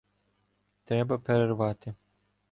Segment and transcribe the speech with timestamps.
[0.83, 1.93] Треба перервати.